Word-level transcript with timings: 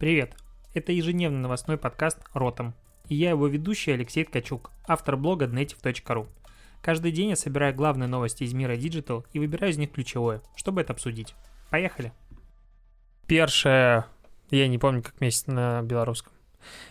Привет! 0.00 0.34
Это 0.72 0.92
ежедневный 0.92 1.40
новостной 1.40 1.76
подкаст 1.76 2.20
«Ротом». 2.32 2.72
И 3.10 3.14
я 3.14 3.28
его 3.28 3.46
ведущий 3.48 3.90
Алексей 3.90 4.24
Ткачук, 4.24 4.70
автор 4.88 5.18
блога 5.18 5.44
Dnetiv.ru. 5.44 6.26
Каждый 6.80 7.12
день 7.12 7.28
я 7.28 7.36
собираю 7.36 7.74
главные 7.74 8.08
новости 8.08 8.44
из 8.44 8.54
мира 8.54 8.78
Digital 8.78 9.26
и 9.34 9.38
выбираю 9.38 9.74
из 9.74 9.76
них 9.76 9.92
ключевое, 9.92 10.40
чтобы 10.56 10.80
это 10.80 10.94
обсудить. 10.94 11.34
Поехали! 11.68 12.14
Первое, 13.26 14.06
я 14.50 14.68
не 14.68 14.78
помню, 14.78 15.02
как 15.02 15.20
месяц 15.20 15.46
на 15.48 15.82
белорусском. 15.82 16.32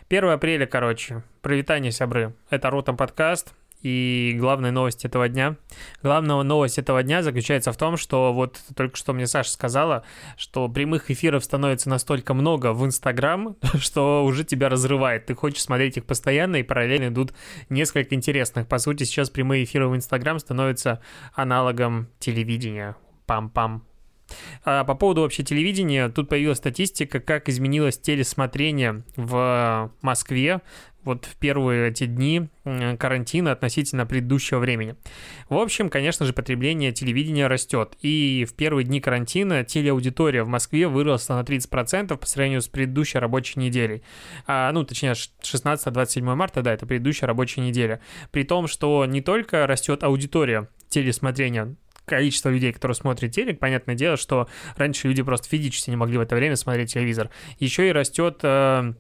1 0.09 0.25
апреля, 0.25 0.67
короче. 0.67 1.23
Провитание, 1.41 1.91
сябры. 1.91 2.35
Это 2.51 2.69
Ротом 2.69 2.95
подкаст. 2.95 3.55
И 3.81 4.35
главная 4.37 4.71
новость 4.71 5.05
этого 5.05 5.29
дня. 5.29 5.55
Главная 6.03 6.43
новость 6.43 6.77
этого 6.77 7.01
дня 7.01 7.23
заключается 7.23 7.71
в 7.71 7.77
том, 7.77 7.95
что 7.95 8.33
вот 8.33 8.59
только 8.75 8.97
что 8.97 9.13
мне 9.13 9.25
Саша 9.25 9.51
сказала, 9.51 10.03
что 10.37 10.67
прямых 10.67 11.09
эфиров 11.09 11.43
становится 11.43 11.89
настолько 11.89 12.33
много 12.33 12.73
в 12.73 12.85
Инстаграм, 12.85 13.55
что 13.79 14.25
уже 14.25 14.43
тебя 14.43 14.69
разрывает. 14.69 15.25
Ты 15.27 15.35
хочешь 15.35 15.63
смотреть 15.63 15.97
их 15.97 16.05
постоянно, 16.05 16.57
и 16.57 16.63
параллельно 16.63 17.07
идут 17.07 17.33
несколько 17.69 18.15
интересных. 18.15 18.67
По 18.67 18.79
сути, 18.79 19.03
сейчас 19.03 19.29
прямые 19.29 19.63
эфиры 19.63 19.87
в 19.87 19.95
Инстаграм 19.95 20.39
становятся 20.39 21.01
аналогом 21.33 22.09
телевидения. 22.19 22.95
Пам-пам. 23.25 23.88
А 24.63 24.83
по 24.83 24.95
поводу 24.95 25.21
вообще 25.21 25.43
телевидения, 25.43 26.09
тут 26.09 26.29
появилась 26.29 26.57
статистика, 26.57 27.19
как 27.19 27.49
изменилось 27.49 27.99
телесмотрение 27.99 29.03
в 29.15 29.91
Москве 30.01 30.61
вот 31.03 31.25
в 31.25 31.35
первые 31.37 31.89
эти 31.89 32.05
дни 32.05 32.49
карантина 32.63 33.51
относительно 33.51 34.05
предыдущего 34.05 34.59
времени. 34.59 34.95
В 35.47 35.57
общем, 35.57 35.89
конечно 35.89 36.25
же, 36.25 36.33
потребление 36.33 36.91
телевидения 36.91 37.47
растет. 37.47 37.95
И 38.01 38.45
в 38.47 38.53
первые 38.53 38.85
дни 38.85 38.99
карантина 38.99 39.63
телеаудитория 39.63 40.43
в 40.43 40.49
Москве 40.49 40.87
выросла 40.87 41.35
на 41.35 41.41
30% 41.41 42.15
по 42.17 42.25
сравнению 42.25 42.61
с 42.61 42.67
предыдущей 42.67 43.19
рабочей 43.19 43.59
неделей. 43.59 44.03
А, 44.45 44.71
ну, 44.71 44.83
точнее, 44.83 45.13
16-27 45.41 46.21
марта, 46.21 46.61
да, 46.61 46.73
это 46.73 46.85
предыдущая 46.85 47.27
рабочая 47.27 47.61
неделя. 47.61 48.01
При 48.31 48.43
том, 48.43 48.67
что 48.67 49.05
не 49.05 49.21
только 49.21 49.65
растет 49.67 50.03
аудитория 50.03 50.69
телесмотрения, 50.89 51.75
количество 52.09 52.49
людей, 52.49 52.73
которые 52.73 52.95
смотрят 52.95 53.31
телек, 53.31 53.59
понятное 53.59 53.95
дело, 53.95 54.17
что 54.17 54.47
раньше 54.75 55.07
люди 55.07 55.21
просто 55.21 55.47
физически 55.47 55.89
не 55.89 55.95
могли 55.95 56.17
в 56.17 56.21
это 56.21 56.35
время 56.35 56.55
смотреть 56.55 56.93
телевизор. 56.93 57.29
Еще 57.59 57.89
и 57.89 57.91
растет 57.91 58.39
э, 58.43 58.93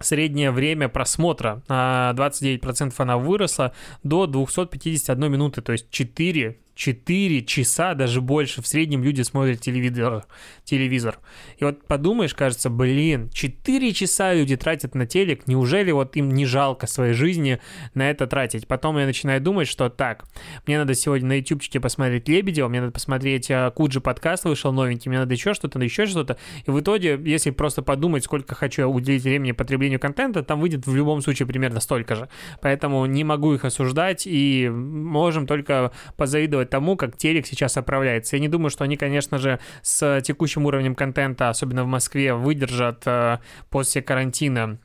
среднее 0.00 0.50
время 0.50 0.88
просмотра 0.88 1.62
на 1.68 2.12
29% 2.16 2.94
она 2.98 3.18
выросла 3.18 3.72
до 4.02 4.26
251 4.26 5.32
минуты, 5.32 5.62
то 5.62 5.72
есть 5.72 5.90
4 5.90 6.58
4 6.76 7.42
часа, 7.42 7.94
даже 7.94 8.20
больше, 8.20 8.62
в 8.62 8.66
среднем 8.66 9.02
люди 9.02 9.22
смотрят 9.22 9.60
телевизор. 9.60 10.26
телевизор. 10.64 11.18
И 11.56 11.64
вот 11.64 11.86
подумаешь, 11.86 12.34
кажется, 12.34 12.68
блин, 12.68 13.30
4 13.32 13.92
часа 13.94 14.34
люди 14.34 14.56
тратят 14.56 14.94
на 14.94 15.06
телек, 15.06 15.46
неужели 15.48 15.90
вот 15.90 16.16
им 16.16 16.30
не 16.30 16.44
жалко 16.44 16.86
своей 16.86 17.14
жизни 17.14 17.60
на 17.94 18.10
это 18.10 18.26
тратить? 18.26 18.68
Потом 18.68 18.98
я 18.98 19.06
начинаю 19.06 19.40
думать, 19.40 19.68
что 19.68 19.88
так, 19.88 20.26
мне 20.66 20.78
надо 20.78 20.94
сегодня 20.94 21.28
на 21.28 21.38
ютубчике 21.38 21.80
посмотреть 21.80 22.28
Лебедева, 22.28 22.68
мне 22.68 22.82
надо 22.82 22.92
посмотреть 22.92 23.50
а, 23.50 23.70
Куджи 23.70 24.02
подкаст 24.02 24.44
вышел 24.44 24.70
новенький, 24.70 25.08
мне 25.08 25.18
надо 25.18 25.32
еще 25.32 25.54
что-то, 25.54 25.78
еще 25.78 26.04
что-то. 26.04 26.36
И 26.66 26.70
в 26.70 26.78
итоге, 26.78 27.18
если 27.24 27.50
просто 27.50 27.80
подумать, 27.80 28.24
сколько 28.24 28.54
хочу 28.54 28.86
уделить 28.86 29.22
времени 29.22 29.52
потреблению 29.52 29.98
контента, 29.98 30.42
там 30.42 30.60
выйдет 30.60 30.86
в 30.86 30.94
любом 30.94 31.22
случае 31.22 31.48
примерно 31.48 31.80
столько 31.80 32.16
же. 32.16 32.28
Поэтому 32.60 33.06
не 33.06 33.24
могу 33.24 33.54
их 33.54 33.64
осуждать 33.64 34.26
и 34.26 34.68
можем 34.68 35.46
только 35.46 35.92
позавидовать 36.16 36.65
тому, 36.66 36.96
как 36.96 37.16
телек 37.16 37.46
сейчас 37.46 37.76
оправляется. 37.76 38.36
Я 38.36 38.40
не 38.40 38.48
думаю, 38.48 38.70
что 38.70 38.84
они, 38.84 38.96
конечно 38.96 39.38
же, 39.38 39.58
с 39.82 40.20
текущим 40.22 40.66
уровнем 40.66 40.94
контента, 40.94 41.48
особенно 41.48 41.84
в 41.84 41.86
Москве, 41.86 42.34
выдержат 42.34 43.02
э, 43.06 43.38
после 43.70 44.02
карантина 44.02 44.78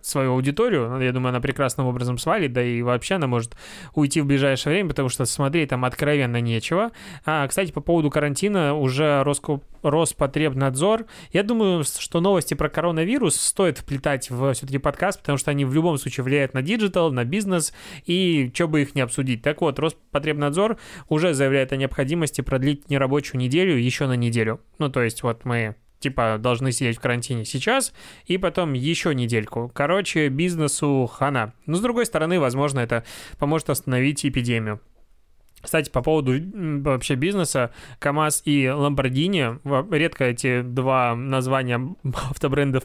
свою 0.00 0.32
аудиторию. 0.32 1.00
Я 1.00 1.12
думаю, 1.12 1.30
она 1.30 1.40
прекрасным 1.40 1.86
образом 1.86 2.18
свалит, 2.18 2.52
да 2.52 2.62
и 2.62 2.82
вообще 2.82 3.14
она 3.14 3.26
может 3.26 3.56
уйти 3.94 4.20
в 4.20 4.26
ближайшее 4.26 4.74
время, 4.74 4.88
потому 4.90 5.08
что 5.08 5.24
смотреть 5.24 5.70
там 5.70 5.84
откровенно 5.84 6.40
нечего. 6.40 6.90
А, 7.24 7.46
кстати, 7.46 7.72
по 7.72 7.80
поводу 7.80 8.10
карантина 8.10 8.74
уже 8.74 9.22
Роскоп 9.22 9.64
Роспотребнадзор. 9.82 11.06
Я 11.32 11.42
думаю, 11.42 11.84
что 11.84 12.20
новости 12.20 12.54
про 12.54 12.68
коронавирус 12.68 13.36
стоит 13.36 13.78
вплетать 13.78 14.30
в 14.30 14.52
все-таки 14.52 14.78
подкаст, 14.78 15.20
потому 15.20 15.38
что 15.38 15.50
они 15.50 15.64
в 15.64 15.74
любом 15.74 15.98
случае 15.98 16.24
влияют 16.24 16.54
на 16.54 16.62
digital, 16.62 17.12
на 17.12 17.24
бизнес, 17.24 17.72
и 18.04 18.50
что 18.54 18.68
бы 18.68 18.82
их 18.82 18.94
не 18.94 19.00
обсудить. 19.00 19.42
Так 19.42 19.60
вот, 19.60 19.78
Роспотребнадзор 19.78 20.78
уже 21.08 21.34
заявляет 21.34 21.72
о 21.72 21.76
необходимости 21.76 22.40
продлить 22.40 22.90
нерабочую 22.90 23.40
неделю 23.40 23.76
еще 23.76 24.06
на 24.06 24.14
неделю. 24.14 24.60
Ну, 24.78 24.88
то 24.88 25.02
есть 25.02 25.22
вот 25.22 25.44
мы 25.44 25.76
типа 26.00 26.36
должны 26.38 26.72
сидеть 26.72 26.98
в 26.98 27.00
карантине 27.00 27.44
сейчас 27.44 27.92
и 28.26 28.38
потом 28.38 28.72
еще 28.72 29.14
недельку. 29.14 29.70
Короче, 29.74 30.28
бизнесу 30.28 31.06
хана. 31.12 31.52
Но 31.66 31.76
с 31.76 31.80
другой 31.80 32.06
стороны, 32.06 32.40
возможно, 32.40 32.80
это 32.80 33.04
поможет 33.38 33.70
остановить 33.70 34.24
эпидемию. 34.24 34.80
Кстати, 35.60 35.90
по 35.90 36.02
поводу 36.02 36.34
вообще 36.82 37.16
бизнеса, 37.16 37.72
КАМАЗ 37.98 38.42
и 38.44 38.64
Lamborghini, 38.64 39.58
редко 39.92 40.24
эти 40.24 40.62
два 40.62 41.16
названия 41.16 41.80
автобрендов 42.30 42.84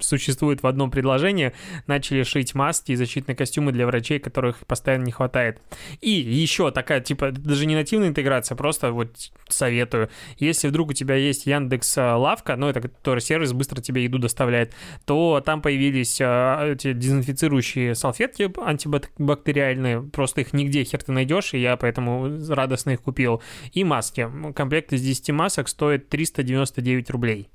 существует 0.00 0.62
в 0.62 0.66
одном 0.66 0.90
предложении, 0.90 1.52
начали 1.86 2.22
шить 2.22 2.54
маски 2.54 2.92
и 2.92 2.96
защитные 2.96 3.36
костюмы 3.36 3.72
для 3.72 3.86
врачей, 3.86 4.18
которых 4.18 4.58
постоянно 4.66 5.04
не 5.04 5.12
хватает. 5.12 5.60
И 6.00 6.10
еще 6.10 6.70
такая, 6.70 7.00
типа, 7.00 7.30
даже 7.32 7.66
не 7.66 7.74
нативная 7.74 8.08
интеграция, 8.08 8.56
просто 8.56 8.92
вот 8.92 9.16
советую. 9.48 10.10
Если 10.38 10.68
вдруг 10.68 10.90
у 10.90 10.92
тебя 10.92 11.14
есть 11.14 11.46
Яндекс 11.46 11.98
э, 11.98 12.12
Лавка, 12.12 12.56
ну, 12.56 12.68
это 12.68 12.80
который 12.80 13.20
сервис 13.20 13.52
быстро 13.52 13.80
тебе 13.80 14.04
еду 14.04 14.18
доставляет, 14.18 14.74
то 15.04 15.42
там 15.44 15.62
появились 15.62 16.20
э, 16.20 16.72
эти 16.72 16.92
дезинфицирующие 16.92 17.94
салфетки 17.94 18.50
антибактериальные, 18.60 20.02
просто 20.02 20.42
их 20.42 20.52
нигде 20.52 20.84
хер 20.84 21.02
ты 21.02 21.12
найдешь, 21.12 21.54
и 21.54 21.58
я 21.58 21.76
поэтому 21.76 22.38
радостно 22.48 22.90
их 22.90 23.02
купил. 23.02 23.42
И 23.72 23.84
маски. 23.84 24.28
Комплект 24.54 24.92
из 24.92 25.02
10 25.02 25.30
масок 25.30 25.68
стоит 25.68 26.08
399 26.08 27.10
рублей. 27.10 27.50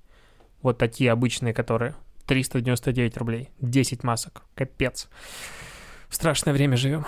Вот 0.62 0.78
такие 0.78 1.12
обычные, 1.12 1.54
которые. 1.54 1.96
399 2.26 3.18
рублей. 3.18 3.50
10 3.60 4.04
масок. 4.04 4.44
Капец. 4.56 5.08
В 6.10 6.16
страшное 6.16 6.54
время 6.54 6.78
живем. 6.78 7.06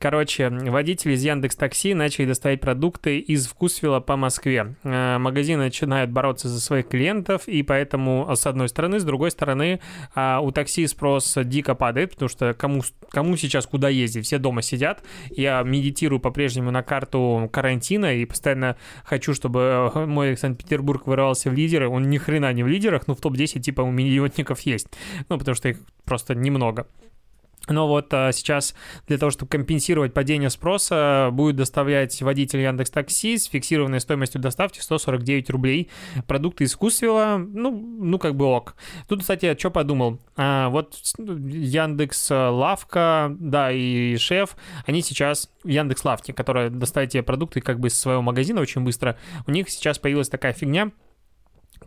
Короче, 0.00 0.48
водители 0.48 1.14
из 1.14 1.24
Яндекс 1.24 1.56
Такси 1.56 1.92
начали 1.92 2.26
доставать 2.26 2.60
продукты 2.60 3.18
из 3.18 3.48
Вкусвилла 3.48 3.98
по 3.98 4.16
Москве. 4.16 4.76
Э, 4.84 5.18
магазины 5.18 5.64
начинают 5.64 6.12
бороться 6.12 6.48
за 6.48 6.60
своих 6.60 6.86
клиентов, 6.86 7.48
и 7.48 7.64
поэтому, 7.64 8.28
с 8.32 8.46
одной 8.46 8.68
стороны, 8.68 9.00
с 9.00 9.04
другой 9.04 9.32
стороны, 9.32 9.80
а, 10.14 10.40
у 10.40 10.52
такси 10.52 10.86
спрос 10.86 11.36
дико 11.42 11.74
падает, 11.74 12.12
потому 12.12 12.28
что 12.28 12.54
кому, 12.54 12.82
кому 13.10 13.36
сейчас 13.36 13.66
куда 13.66 13.88
ездить? 13.88 14.24
Все 14.24 14.38
дома 14.38 14.62
сидят. 14.62 15.02
Я 15.30 15.62
медитирую 15.62 16.20
по-прежнему 16.20 16.70
на 16.70 16.84
карту 16.84 17.48
карантина 17.52 18.14
и 18.14 18.24
постоянно 18.24 18.76
хочу, 19.04 19.34
чтобы 19.34 19.90
э, 19.94 20.06
мой 20.06 20.36
Санкт-Петербург 20.36 21.08
вырывался 21.08 21.50
в 21.50 21.54
лидеры. 21.54 21.88
Он 21.88 22.08
ни 22.08 22.18
хрена 22.18 22.52
не 22.52 22.62
в 22.62 22.68
лидерах, 22.68 23.08
но 23.08 23.16
в 23.16 23.20
топ-10 23.20 23.60
типа 23.60 23.80
у 23.80 23.90
миллионников 23.90 24.60
есть. 24.60 24.86
Ну, 25.28 25.38
потому 25.38 25.56
что 25.56 25.70
их 25.70 25.78
просто 26.04 26.36
немного. 26.36 26.86
Но 27.68 27.86
вот 27.86 28.12
а, 28.12 28.32
сейчас 28.32 28.74
для 29.06 29.18
того, 29.18 29.30
чтобы 29.30 29.50
компенсировать 29.50 30.14
падение 30.14 30.50
спроса, 30.50 31.30
будет 31.32 31.56
доставлять 31.56 32.20
водитель 32.22 32.60
Яндекс 32.60 32.90
Такси 32.90 33.36
с 33.38 33.46
фиксированной 33.46 34.00
стоимостью 34.00 34.40
доставки 34.40 34.80
149 34.80 35.50
рублей. 35.50 35.88
Продукты 36.26 36.64
из 36.64 36.74
Вкусвилла, 36.74 37.36
ну, 37.38 37.70
ну 37.70 38.18
как 38.18 38.34
бы 38.34 38.46
ок. 38.46 38.76
Тут, 39.08 39.20
кстати, 39.20 39.46
я 39.46 39.56
что 39.56 39.70
подумал? 39.70 40.18
А, 40.36 40.68
вот 40.68 40.96
Яндекс 41.18 42.30
Лавка, 42.30 43.34
да, 43.38 43.72
и 43.72 44.16
Шеф, 44.16 44.56
они 44.86 45.02
сейчас 45.02 45.50
Яндекс 45.64 46.04
Лавке, 46.04 46.32
которая 46.32 46.70
доставит 46.70 47.10
тебе 47.10 47.22
продукты 47.22 47.60
как 47.60 47.80
бы 47.80 47.88
из 47.88 47.98
своего 47.98 48.22
магазина 48.22 48.60
очень 48.60 48.82
быстро, 48.82 49.16
у 49.46 49.50
них 49.50 49.68
сейчас 49.68 49.98
появилась 49.98 50.28
такая 50.28 50.52
фигня, 50.52 50.90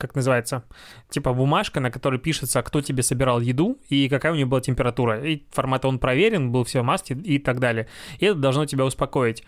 как 0.02 0.16
называется, 0.16 0.64
типа 1.10 1.34
бумажка, 1.34 1.80
на 1.80 1.92
которой 1.92 2.20
пишется, 2.20 2.62
кто 2.62 2.82
тебе 2.82 3.04
собирал 3.04 3.40
еду 3.40 3.78
и 3.90 4.10
какая 4.10 4.32
у 4.32 4.36
нее 4.36 4.46
была 4.46 4.62
температура. 4.62 5.24
И 5.24 5.44
формат 5.52 5.86
он 5.86 6.00
проверен, 6.00 6.52
был 6.52 6.64
все 6.64 6.82
в 6.82 6.86
маске 6.86 7.14
и 7.14 7.40
так 7.40 7.60
далее. 7.60 7.88
И 8.20 8.26
это 8.26 8.40
должно 8.40 8.66
тебя 8.66 8.86
успокоить. 8.86 9.44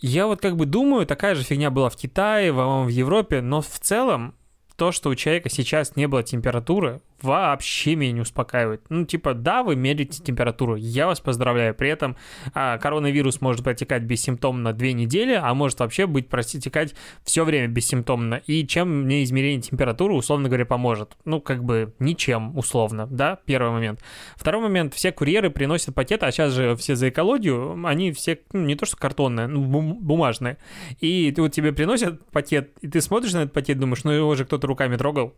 Я 0.00 0.26
вот 0.26 0.40
как 0.40 0.56
бы 0.56 0.66
думаю, 0.66 1.06
такая 1.06 1.34
же 1.34 1.44
фигня 1.44 1.70
была 1.70 1.88
в 1.88 1.96
Китае, 1.96 2.50
в, 2.52 2.84
в 2.84 2.88
Европе, 2.88 3.40
но 3.40 3.60
в 3.60 3.78
целом 3.78 4.34
то, 4.76 4.90
что 4.90 5.10
у 5.10 5.14
человека 5.14 5.48
сейчас 5.48 5.94
не 5.94 6.08
было 6.08 6.22
температуры, 6.22 7.02
вообще 7.22 7.94
меня 7.94 8.12
не 8.12 8.20
успокаивает. 8.20 8.82
Ну, 8.88 9.04
типа, 9.04 9.34
да, 9.34 9.62
вы 9.62 9.76
мерите 9.76 10.22
температуру, 10.22 10.76
я 10.76 11.06
вас 11.06 11.20
поздравляю. 11.20 11.74
При 11.74 11.88
этом 11.88 12.16
а, 12.54 12.78
коронавирус 12.78 13.40
может 13.40 13.64
протекать 13.64 14.02
бессимптомно 14.02 14.72
две 14.72 14.92
недели, 14.92 15.32
а 15.32 15.54
может 15.54 15.80
вообще 15.80 16.06
быть 16.06 16.28
протекать 16.28 16.94
все 17.24 17.44
время 17.44 17.68
бессимптомно. 17.68 18.42
И 18.46 18.66
чем 18.66 19.02
мне 19.02 19.24
измерение 19.24 19.62
температуры, 19.62 20.14
условно 20.14 20.48
говоря, 20.48 20.66
поможет? 20.66 21.16
Ну, 21.24 21.40
как 21.40 21.64
бы 21.64 21.94
ничем, 21.98 22.56
условно, 22.56 23.06
да, 23.06 23.38
первый 23.44 23.70
момент. 23.70 24.00
Второй 24.36 24.62
момент, 24.62 24.94
все 24.94 25.12
курьеры 25.12 25.50
приносят 25.50 25.94
пакеты, 25.94 26.26
а 26.26 26.32
сейчас 26.32 26.52
же 26.52 26.76
все 26.76 26.96
за 26.96 27.08
экологию, 27.08 27.84
они 27.86 28.12
все, 28.12 28.38
ну, 28.52 28.60
не 28.60 28.74
то 28.74 28.86
что 28.86 28.96
картонные, 28.96 29.46
ну, 29.46 29.62
бумажные. 29.62 30.58
И 31.00 31.32
вот 31.36 31.52
тебе 31.52 31.72
приносят 31.72 32.24
пакет, 32.30 32.72
и 32.80 32.88
ты 32.88 33.00
смотришь 33.00 33.32
на 33.32 33.38
этот 33.38 33.52
пакет, 33.52 33.78
думаешь, 33.78 34.04
ну 34.04 34.10
его 34.10 34.34
же 34.34 34.44
кто-то 34.44 34.66
руками 34.66 34.96
трогал. 34.96 35.34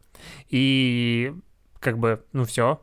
И 0.48 1.32
как 1.84 1.98
бы, 1.98 2.24
ну 2.32 2.44
все. 2.44 2.80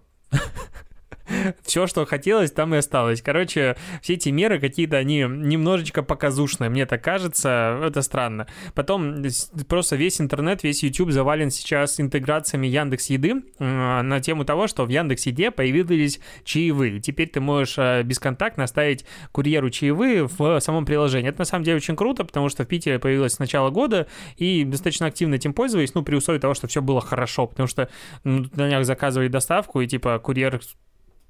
все, 1.63 1.87
что 1.87 2.05
хотелось, 2.05 2.51
там 2.51 2.73
и 2.75 2.77
осталось. 2.77 3.21
Короче, 3.21 3.75
все 4.01 4.13
эти 4.13 4.29
меры 4.29 4.59
какие-то, 4.59 4.97
они 4.97 5.19
немножечко 5.19 6.03
показушные, 6.03 6.69
мне 6.69 6.85
так 6.85 7.03
кажется, 7.03 7.79
это 7.83 8.01
странно. 8.01 8.47
Потом 8.73 9.23
просто 9.67 9.95
весь 9.95 10.21
интернет, 10.21 10.63
весь 10.63 10.83
YouTube 10.83 11.11
завален 11.11 11.51
сейчас 11.51 11.99
интеграциями 11.99 12.67
Яндекс 12.67 13.09
Еды 13.09 13.43
на 13.59 14.19
тему 14.21 14.45
того, 14.45 14.67
что 14.67 14.85
в 14.85 14.89
Яндекс 14.89 15.25
Еде 15.25 15.51
появились 15.51 16.19
чаевые. 16.43 16.99
Теперь 16.99 17.29
ты 17.29 17.39
можешь 17.39 17.77
э, 17.77 18.03
бесконтактно 18.03 18.63
оставить 18.63 19.05
курьеру 19.31 19.69
чаевые 19.69 20.27
в 20.27 20.59
самом 20.59 20.85
приложении. 20.85 21.29
Это 21.29 21.39
на 21.39 21.45
самом 21.45 21.63
деле 21.63 21.77
очень 21.77 21.95
круто, 21.95 22.23
потому 22.23 22.49
что 22.49 22.63
в 22.63 22.67
Питере 22.67 22.99
появилось 22.99 23.33
с 23.33 23.39
начала 23.39 23.69
года, 23.69 24.07
и 24.37 24.63
достаточно 24.63 25.07
активно 25.07 25.35
этим 25.35 25.53
пользовались, 25.53 25.93
ну, 25.93 26.03
при 26.03 26.15
условии 26.15 26.39
того, 26.39 26.53
что 26.53 26.67
все 26.67 26.81
было 26.81 27.01
хорошо, 27.01 27.47
потому 27.47 27.67
что 27.67 27.89
ну, 28.23 28.45
на 28.55 28.67
днях 28.67 28.85
заказывали 28.85 29.27
доставку, 29.27 29.81
и 29.81 29.87
типа 29.87 30.19
курьер 30.19 30.59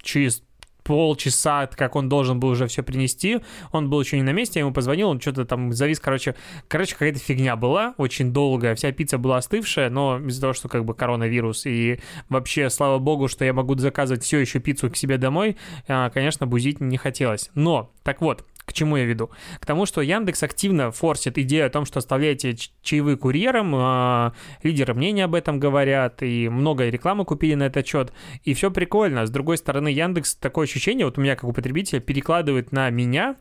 через 0.01 0.44
полчаса, 0.83 1.68
как 1.68 1.95
он 1.95 2.09
должен 2.09 2.39
был 2.39 2.50
уже 2.50 2.68
все 2.68 2.83
принести. 2.83 3.39
Он 3.71 3.89
был 3.89 4.01
еще 4.01 4.18
не 4.18 4.24
на 4.24 4.31
месте, 4.31 4.59
я 4.59 4.65
ему 4.65 4.74
позвонил, 4.74 5.09
он 5.09 5.21
что-то 5.21 5.45
там 5.45 5.74
завис, 5.74 6.00
короче, 6.00 6.36
короче, 6.68 6.94
какая-то 6.94 7.19
фигня 7.19 7.56
была, 7.56 7.94
очень 7.98 8.33
долгая, 8.33 8.75
вся 8.75 8.92
пицца 8.92 9.18
была 9.18 9.38
остывшая, 9.38 9.89
но 9.89 10.19
из-за 10.19 10.42
того, 10.42 10.53
что 10.53 10.69
как 10.69 10.86
бы 10.86 10.94
коронавирус 10.94 11.65
и 11.65 12.00
вообще, 12.30 12.69
слава 12.69 13.00
богу, 13.00 13.27
что 13.27 13.45
я 13.45 13.53
могу 13.53 13.77
заказывать 13.77 14.24
все 14.24 14.39
еще 14.39 14.59
пиццу 14.59 14.89
к 14.89 14.98
себе 14.98 15.18
домой, 15.18 15.57
а, 15.88 16.09
конечно, 16.09 16.48
бузить 16.48 16.81
не 16.81 16.98
хотелось. 16.98 17.50
Но, 17.53 17.92
так 18.03 18.21
вот, 18.21 18.45
к 18.72 18.74
чему 18.74 18.98
я 18.98 19.06
веду? 19.06 19.30
К 19.60 19.66
тому, 19.66 19.86
что 19.86 20.02
Яндекс 20.02 20.44
активно 20.44 20.92
форсит 20.92 21.38
идею 21.38 21.68
о 21.68 21.70
том, 21.70 21.86
что 21.86 22.00
оставляете 22.00 22.56
чаевые 22.82 23.18
курьерам, 23.18 23.76
э, 23.76 24.32
лидеры 24.64 24.94
мнения 24.94 25.26
об 25.26 25.36
этом 25.36 25.60
говорят, 25.60 26.24
и 26.24 26.48
много 26.48 26.88
рекламы 26.90 27.26
купили 27.26 27.56
на 27.56 27.64
этот 27.64 27.86
счет, 27.86 28.14
и 28.44 28.54
все 28.54 28.72
прикольно. 28.72 29.26
С 29.26 29.30
другой 29.30 29.58
стороны, 29.58 29.90
Яндекс 29.90 30.36
такое 30.36 30.66
ощущение, 30.66 31.06
вот 31.06 31.18
у 31.18 31.22
меня 31.22 31.36
как 31.36 31.44
у 31.44 31.54
потребителя, 31.54 32.00
перекладывает 32.00 32.72
на 32.72 32.90
меня 32.90 33.36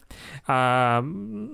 э, 0.49 1.03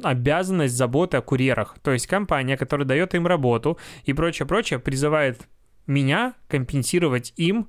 обязанность 0.03 0.75
заботы 0.75 1.19
о 1.19 1.21
курьерах. 1.21 1.77
То 1.83 1.93
есть 1.93 2.07
компания, 2.07 2.57
которая 2.57 2.87
дает 2.87 3.15
им 3.15 3.27
работу 3.27 3.79
и 4.05 4.13
прочее-прочее, 4.13 4.79
призывает 4.79 5.47
меня 5.87 6.35
компенсировать 6.49 7.33
им 7.37 7.69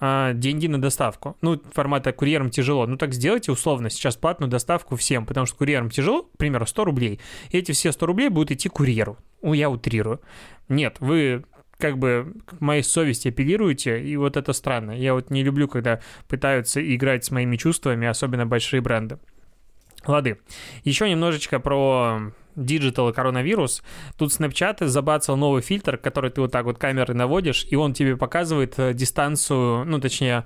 а, 0.00 0.32
деньги 0.32 0.66
на 0.66 0.80
доставку. 0.80 1.36
Ну, 1.40 1.60
формата 1.72 2.12
курьерам 2.12 2.50
тяжело. 2.50 2.86
Ну, 2.86 2.96
так 2.96 3.14
сделайте 3.14 3.52
условно 3.52 3.90
сейчас 3.90 4.16
платную 4.16 4.50
доставку 4.50 4.96
всем, 4.96 5.26
потому 5.26 5.46
что 5.46 5.56
курьерам 5.56 5.90
тяжело, 5.90 6.22
к 6.22 6.36
примеру, 6.36 6.66
100 6.66 6.84
рублей. 6.84 7.20
И 7.50 7.58
эти 7.58 7.72
все 7.72 7.92
100 7.92 8.06
рублей 8.06 8.28
будут 8.28 8.50
идти 8.50 8.68
курьеру. 8.68 9.18
Ну, 9.42 9.52
я 9.52 9.70
утрирую. 9.70 10.20
Нет, 10.68 10.96
вы 11.00 11.44
как 11.78 11.98
бы 11.98 12.34
к 12.46 12.60
моей 12.60 12.82
совести 12.82 13.28
апеллируете, 13.28 14.02
и 14.02 14.16
вот 14.16 14.36
это 14.36 14.52
странно. 14.52 14.92
Я 14.92 15.14
вот 15.14 15.30
не 15.30 15.42
люблю, 15.42 15.68
когда 15.68 16.00
пытаются 16.28 16.80
играть 16.94 17.24
с 17.24 17.30
моими 17.30 17.56
чувствами, 17.56 18.06
особенно 18.06 18.46
большие 18.46 18.80
бренды. 18.80 19.18
Лады. 20.06 20.38
Еще 20.84 21.08
немножечко 21.08 21.60
про 21.60 22.32
Digital 22.56 23.10
и 23.10 23.12
коронавирус, 23.12 23.82
тут 24.18 24.30
Snapchat 24.30 24.86
забацал 24.86 25.36
новый 25.36 25.62
фильтр, 25.62 25.96
который 25.96 26.30
ты 26.30 26.40
вот 26.40 26.52
так 26.52 26.64
вот 26.64 26.78
камерой 26.78 27.16
наводишь, 27.16 27.66
и 27.70 27.76
он 27.76 27.92
тебе 27.92 28.16
показывает 28.16 28.74
э, 28.78 28.94
дистанцию, 28.94 29.84
ну, 29.84 30.00
точнее, 30.00 30.44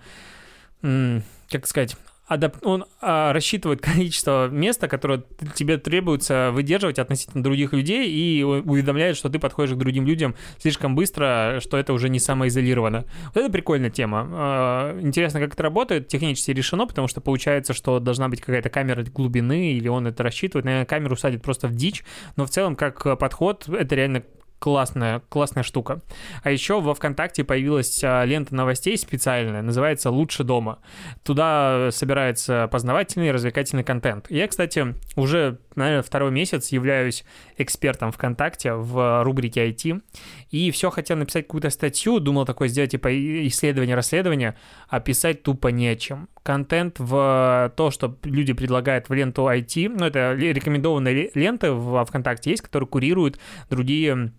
как 0.81 1.67
сказать, 1.67 1.97
адап... 2.29 2.57
он 2.65 2.85
а, 3.01 3.33
рассчитывает 3.33 3.81
количество 3.83 4.49
места, 4.49 4.87
которое 4.87 5.25
тебе 5.55 5.79
требуется 5.79 6.51
выдерживать 6.53 6.99
относительно 6.99 7.43
других 7.43 7.73
людей 7.73 8.09
и 8.11 8.43
уведомляет, 8.43 9.17
что 9.17 9.29
ты 9.29 9.39
подходишь 9.39 9.75
к 9.75 9.79
другим 9.79 10.07
людям 10.07 10.35
слишком 10.59 10.95
быстро, 10.95 11.59
что 11.61 11.77
это 11.77 11.93
уже 11.93 12.09
не 12.09 12.21
самоизолировано. 12.21 13.05
Вот 13.35 13.37
это 13.37 13.51
прикольная 13.51 13.91
тема. 13.91 14.29
А, 14.31 15.01
интересно, 15.01 15.41
как 15.41 15.55
это 15.55 15.63
работает. 15.63 16.09
Технически 16.09 16.53
решено, 16.53 16.87
потому 16.87 17.09
что 17.09 17.21
получается, 17.21 17.73
что 17.73 17.99
должна 17.99 18.29
быть 18.29 18.41
какая-то 18.41 18.69
камера 18.71 19.03
глубины, 19.03 19.73
или 19.73 19.89
он 19.89 20.07
это 20.07 20.23
рассчитывает. 20.23 20.65
Наверное, 20.65 20.87
камеру 20.87 21.17
садит 21.17 21.43
просто 21.43 21.69
в 21.69 21.75
дичь, 21.75 22.05
но 22.37 22.47
в 22.47 22.51
целом, 22.51 22.77
как 22.77 23.19
подход, 23.19 23.69
это 23.69 23.95
реально 23.95 24.23
классная, 24.59 25.21
классная 25.29 25.63
штука. 25.63 26.01
А 26.43 26.51
еще 26.51 26.81
во 26.81 26.95
ВКонтакте 26.95 27.45
появилась 27.45 28.03
а, 28.03 28.25
лента 28.25 28.55
новостей 28.55 28.97
специальная, 28.99 29.63
называется 29.63 30.11
«Лучше 30.11 30.45
дома». 30.45 30.79
Туда 31.23 31.91
собирается 31.93 32.69
познавательный 32.71 33.29
и 33.29 33.31
развлекательный 33.31 33.85
контент. 33.85 34.31
Я, 34.31 34.49
кстати, 34.49 34.95
уже, 35.17 35.59
наверное, 35.75 36.03
второй 36.03 36.31
месяц 36.31 36.69
являюсь 36.69 37.25
экспертом 37.57 38.11
ВКонтакте 38.13 38.75
в 38.75 39.23
рубрике 39.23 39.69
IT, 39.71 40.03
и 40.51 40.71
все 40.71 40.91
хотел 40.91 41.17
написать 41.17 41.47
какую-то 41.47 41.71
статью, 41.71 42.19
думал 42.21 42.45
такое 42.45 42.69
сделать, 42.69 42.91
типа, 42.91 43.09
исследование-расследование, 43.49 44.57
а 44.89 45.01
писать 45.01 45.43
тупо 45.43 45.69
не 45.69 45.89
о 45.89 45.97
чем. 45.97 46.29
Контент 46.43 46.97
в 46.99 47.73
то, 47.77 47.91
что 47.91 48.17
люди 48.25 48.53
предлагают 48.53 49.09
в 49.09 49.13
ленту 49.13 49.43
IT, 49.43 49.89
ну, 49.89 50.07
это 50.07 50.33
рекомендованные 50.35 51.31
ленты 51.35 51.73
в 51.73 52.05
ВКонтакте 52.05 52.51
есть, 52.51 52.63
которые 52.63 52.89
курируют 52.89 53.39
другие 53.69 54.33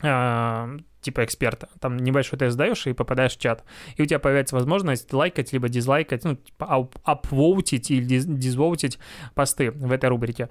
типа 0.00 1.24
эксперта. 1.24 1.68
Там 1.80 1.96
небольшой 1.96 2.38
тест 2.38 2.56
даешь 2.56 2.86
и 2.86 2.92
попадаешь 2.92 3.36
в 3.36 3.40
чат. 3.40 3.64
И 3.96 4.02
у 4.02 4.06
тебя 4.06 4.18
появляется 4.18 4.54
возможность 4.54 5.12
лайкать 5.12 5.52
либо 5.52 5.68
дизлайкать, 5.68 6.24
ну, 6.24 6.36
типа 6.36 6.88
апвоутить 7.04 7.90
или 7.90 8.20
дизвоутить 8.20 8.98
посты 9.34 9.70
в 9.70 9.92
этой 9.92 10.08
рубрике 10.08 10.48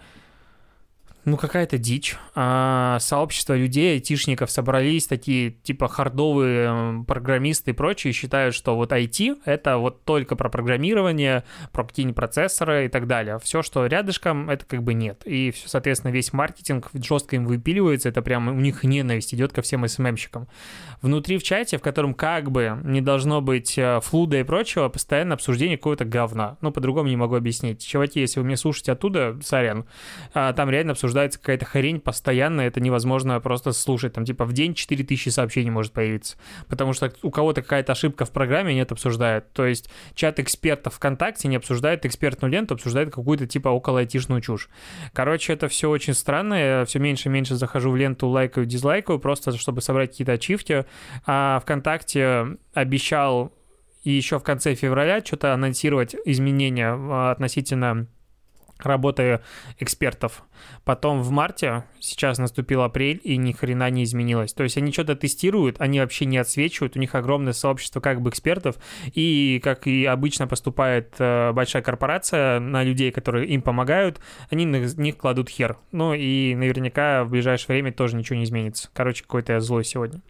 ну, 1.24 1.38
какая-то 1.38 1.78
дичь. 1.78 2.18
А, 2.34 2.98
сообщество 3.00 3.56
людей, 3.56 3.94
айтишников 3.94 4.50
собрались, 4.50 5.06
такие, 5.06 5.52
типа, 5.52 5.88
хардовые 5.88 7.04
программисты 7.06 7.72
и 7.72 7.74
прочие, 7.76 8.12
считают, 8.12 8.56
что 8.56 8.76
вот 8.76 8.92
IT— 8.92 9.38
это 9.46 9.78
вот 9.78 10.04
только 10.04 10.36
про 10.36 10.50
программирование, 10.50 11.44
про 11.72 11.84
какие-нибудь 11.84 12.16
процессоры 12.16 12.86
и 12.86 12.90
так 12.90 13.06
далее. 13.06 13.38
Все, 13.44 13.62
что 13.62 13.86
рядышком, 13.86 14.50
это 14.50 14.66
как 14.66 14.82
бы 14.82 14.96
нет. 14.96 15.22
И, 15.26 15.54
соответственно, 15.64 16.12
весь 16.12 16.34
маркетинг 16.34 16.90
жестко 16.94 17.36
им 17.36 17.46
выпиливается, 17.46 18.10
это 18.10 18.24
прям 18.24 18.48
у 18.48 18.60
них 18.60 18.84
ненависть 18.84 19.36
идет 19.36 19.54
ко 19.54 19.62
всем 19.62 19.88
СММщикам. 19.88 20.48
Внутри 21.04 21.38
в 21.38 21.44
чате, 21.44 21.78
в 21.78 21.82
котором 21.82 22.16
как 22.16 22.52
бы 22.52 22.80
не 22.84 23.02
должно 23.02 23.42
быть 23.42 23.78
э, 23.78 24.00
флуда 24.02 24.40
и 24.40 24.44
прочего, 24.44 24.90
постоянно 24.90 25.36
обсуждение 25.36 25.78
какого-то 25.78 26.06
говна. 26.06 26.58
Ну, 26.62 26.72
по-другому 26.72 27.10
не 27.10 27.16
могу 27.16 27.36
объяснить. 27.36 27.86
Чуваки, 27.86 28.20
если 28.20 28.40
вы 28.40 28.48
меня 28.48 28.58
слушаете 28.58 28.94
оттуда, 28.94 29.38
сорян, 29.44 29.86
а, 30.34 30.54
там 30.54 30.70
реально 30.70 30.92
обсуждение 30.94 31.11
обсуждается 31.12 31.40
какая-то 31.40 31.66
хрень 31.66 32.00
постоянно, 32.00 32.62
это 32.62 32.80
невозможно 32.80 33.40
просто 33.42 33.74
слушать. 33.74 34.14
Там 34.14 34.24
типа 34.24 34.46
в 34.46 34.54
день 34.54 34.74
4000 34.74 35.30
сообщений 35.30 35.70
может 35.70 35.92
появиться, 35.92 36.38
потому 36.70 36.94
что 36.94 37.12
у 37.22 37.30
кого-то 37.30 37.62
какая-то 37.62 37.92
ошибка 37.92 38.24
в 38.24 38.32
программе, 38.32 38.74
нет 38.74 38.92
обсуждает. 38.92 39.52
То 39.52 39.66
есть 39.66 39.90
чат 40.16 40.40
экспертов 40.40 40.96
ВКонтакте 40.96 41.50
не 41.50 41.58
обсуждает 41.58 42.06
экспертную 42.06 42.52
ленту, 42.52 42.76
обсуждает 42.76 43.14
какую-то 43.14 43.46
типа 43.46 43.70
около 43.70 44.00
айтишную 44.00 44.42
чушь. 44.42 44.70
Короче, 45.14 45.54
это 45.54 45.68
все 45.68 45.90
очень 45.90 46.14
странно, 46.14 46.54
я 46.54 46.86
все 46.86 47.00
меньше 47.00 47.28
и 47.28 47.32
меньше 47.32 47.56
захожу 47.56 47.92
в 47.92 47.98
ленту, 47.98 48.28
лайкаю, 48.28 48.66
дизлайкаю, 48.66 49.20
просто 49.20 49.52
чтобы 49.58 49.82
собрать 49.82 50.12
какие-то 50.12 50.34
ачивки. 50.34 50.86
А 51.26 51.60
ВКонтакте 51.60 52.58
обещал 52.74 53.52
и 54.04 54.12
еще 54.12 54.40
в 54.40 54.44
конце 54.44 54.76
февраля 54.76 55.20
что-то 55.24 55.54
анонсировать 55.54 56.16
изменения 56.26 56.94
а, 56.98 57.32
относительно 57.32 58.08
работы 58.86 59.42
экспертов. 59.80 60.44
Потом 60.84 61.22
в 61.22 61.32
марте, 61.32 61.84
сейчас 62.00 62.38
наступил 62.38 62.82
апрель, 62.82 63.20
и 63.24 63.38
ни 63.38 63.52
хрена 63.52 63.90
не 63.90 64.04
изменилось. 64.04 64.54
То 64.54 64.64
есть 64.64 64.78
они 64.78 64.92
что-то 64.92 65.16
тестируют, 65.16 65.78
они 65.80 66.00
вообще 66.00 66.26
не 66.26 66.38
отсвечивают, 66.38 66.96
у 66.96 67.00
них 67.00 67.16
огромное 67.16 67.54
сообщество 67.54 68.00
как 68.00 68.22
бы 68.22 68.30
экспертов, 68.30 68.76
и 69.14 69.60
как 69.64 69.88
и 69.88 70.06
обычно 70.06 70.48
поступает 70.48 71.16
э, 71.20 71.52
большая 71.54 71.82
корпорация 71.82 72.60
на 72.60 72.84
людей, 72.84 73.12
которые 73.12 73.48
им 73.48 73.62
помогают, 73.62 74.20
они 74.50 74.66
на 74.66 74.78
них 74.78 75.18
кладут 75.18 75.50
хер. 75.50 75.78
Ну 75.92 76.14
и 76.14 76.56
наверняка 76.56 77.24
в 77.24 77.30
ближайшее 77.30 77.76
время 77.76 77.92
тоже 77.92 78.16
ничего 78.16 78.38
не 78.38 78.46
изменится. 78.46 78.90
Короче, 78.94 79.24
какой-то 79.24 79.54
я 79.54 79.60
злой 79.60 79.84
сегодня. 79.84 80.22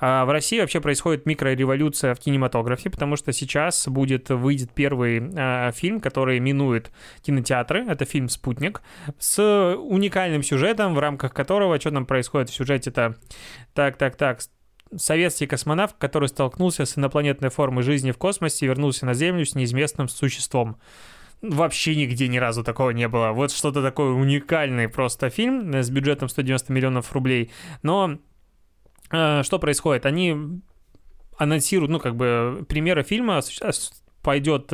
А 0.00 0.24
в 0.24 0.30
России 0.30 0.58
вообще 0.58 0.80
происходит 0.80 1.26
микрореволюция 1.26 2.14
в 2.14 2.18
кинематографе, 2.18 2.88
потому 2.88 3.16
что 3.16 3.32
сейчас 3.32 3.86
будет, 3.86 4.30
выйдет 4.30 4.72
первый 4.72 5.22
а, 5.36 5.72
фильм, 5.72 6.00
который 6.00 6.40
минует 6.40 6.90
кинотеатры. 7.22 7.84
Это 7.86 8.06
фильм 8.06 8.30
«Спутник» 8.30 8.80
с 9.18 9.38
уникальным 9.76 10.42
сюжетом, 10.42 10.94
в 10.94 10.98
рамках 10.98 11.34
которого, 11.34 11.78
что 11.78 11.90
там 11.90 12.06
происходит 12.06 12.48
в 12.48 12.54
сюжете-то? 12.54 13.16
Так, 13.74 13.98
так, 13.98 14.16
так, 14.16 14.40
советский 14.96 15.46
космонавт, 15.46 15.96
который 15.98 16.28
столкнулся 16.28 16.86
с 16.86 16.96
инопланетной 16.96 17.50
формой 17.50 17.82
жизни 17.82 18.10
в 18.10 18.18
космосе, 18.18 18.66
вернулся 18.66 19.04
на 19.04 19.12
Землю 19.12 19.44
с 19.44 19.54
неизвестным 19.54 20.08
существом. 20.08 20.78
Вообще 21.42 21.94
нигде 21.96 22.28
ни 22.28 22.38
разу 22.38 22.64
такого 22.64 22.90
не 22.90 23.08
было. 23.08 23.32
Вот 23.32 23.50
что-то 23.50 23.82
такое 23.82 24.10
уникальный 24.10 24.88
просто 24.88 25.30
фильм 25.30 25.74
с 25.74 25.88
бюджетом 25.90 26.28
190 26.28 26.72
миллионов 26.72 27.12
рублей. 27.12 27.50
Но 27.82 28.18
Э, 28.18 28.29
что 29.10 29.58
происходит? 29.58 30.06
Они 30.06 30.36
анонсируют, 31.36 31.90
ну, 31.90 31.98
как 31.98 32.16
бы, 32.16 32.64
примеры 32.68 33.02
фильма 33.02 33.40
пойдет 34.22 34.72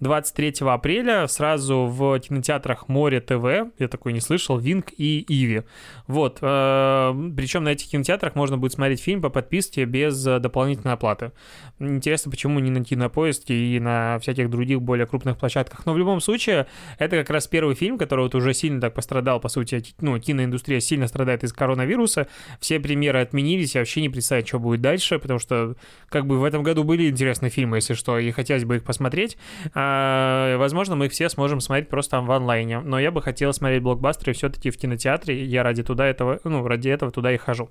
23 0.00 0.54
э, 0.60 0.64
апреля 0.66 1.26
сразу 1.26 1.86
в 1.86 2.18
кинотеатрах 2.20 2.88
Море 2.88 3.20
ТВ, 3.20 3.72
я 3.78 3.88
такой 3.88 4.12
не 4.12 4.20
слышал, 4.20 4.58
Винг 4.58 4.92
и 4.96 5.24
Иви. 5.28 5.62
Вот, 6.06 6.38
э, 6.40 7.14
причем 7.36 7.64
на 7.64 7.70
этих 7.70 7.90
кинотеатрах 7.90 8.34
можно 8.34 8.58
будет 8.58 8.72
смотреть 8.72 9.00
фильм 9.00 9.22
по 9.22 9.30
подписке 9.30 9.84
без 9.84 10.26
э, 10.26 10.38
дополнительной 10.38 10.94
оплаты. 10.94 11.32
Интересно, 11.78 12.30
почему 12.30 12.58
не 12.60 12.70
на 12.70 12.84
Кинопоиске 12.84 13.54
и 13.54 13.80
на 13.80 14.18
всяких 14.18 14.50
других 14.50 14.82
более 14.82 15.06
крупных 15.06 15.38
площадках. 15.38 15.86
Но 15.86 15.92
в 15.92 15.98
любом 15.98 16.20
случае, 16.20 16.66
это 16.98 17.16
как 17.16 17.30
раз 17.30 17.46
первый 17.46 17.74
фильм, 17.74 17.98
который 17.98 18.22
вот 18.22 18.34
уже 18.34 18.54
сильно 18.54 18.80
так 18.80 18.94
пострадал, 18.94 19.40
по 19.40 19.48
сути, 19.48 19.82
ну, 20.00 20.18
киноиндустрия 20.18 20.80
сильно 20.80 21.06
страдает 21.06 21.44
из 21.44 21.52
коронавируса. 21.52 22.26
Все 22.60 22.80
премьеры 22.80 23.20
отменились, 23.20 23.74
я 23.74 23.80
вообще 23.80 24.00
не 24.00 24.08
представляю, 24.08 24.46
что 24.46 24.58
будет 24.58 24.80
дальше, 24.80 25.18
потому 25.18 25.38
что 25.38 25.76
как 26.08 26.26
бы 26.26 26.38
в 26.38 26.44
этом 26.44 26.62
году 26.62 26.84
были 26.84 27.08
интересные 27.08 27.50
фильмы, 27.50 27.78
если 27.78 27.94
что, 27.94 28.18
и 28.18 28.30
хотелось 28.30 28.64
бы 28.64 28.71
бы 28.72 28.76
их 28.76 28.84
посмотреть. 28.84 29.36
А, 29.74 30.56
возможно, 30.56 30.96
мы 30.96 31.06
их 31.06 31.12
все 31.12 31.28
сможем 31.28 31.60
смотреть 31.60 31.88
просто 31.88 32.20
в 32.20 32.30
онлайне. 32.30 32.80
Но 32.80 32.98
я 32.98 33.10
бы 33.10 33.20
хотел 33.20 33.52
смотреть 33.52 33.82
блокбастеры 33.82 34.32
все-таки 34.32 34.70
в 34.70 34.78
кинотеатре. 34.78 35.44
Я 35.44 35.62
ради 35.62 35.82
туда 35.82 36.06
этого, 36.06 36.40
ну, 36.44 36.66
ради 36.66 36.88
этого 36.88 37.12
туда 37.12 37.32
и 37.32 37.36
хожу. 37.36 37.70